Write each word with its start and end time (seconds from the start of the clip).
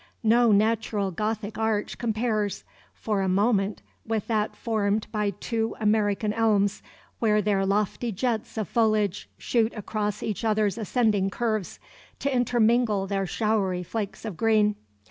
No 0.23 0.51
natural 0.51 1.11
Gothic 1.11 1.59
arch 1.59 1.99
compares, 1.99 2.63
for 2.91 3.21
a 3.21 3.29
moment, 3.29 3.83
with 4.03 4.25
that 4.29 4.55
formed 4.55 5.05
by 5.11 5.29
two 5.29 5.75
American 5.79 6.33
elms, 6.33 6.81
where 7.19 7.39
their 7.39 7.67
lofty 7.67 8.11
jets 8.11 8.57
of 8.57 8.67
foliage 8.67 9.29
shoot 9.37 9.71
across 9.75 10.23
each 10.23 10.43
other's 10.43 10.79
ascending 10.79 11.29
curves, 11.29 11.79
to 12.17 12.33
intermingle 12.35 13.05
their 13.05 13.27
showery 13.27 13.83
flakes 13.83 14.25
of 14.25 14.37
green. 14.37 14.75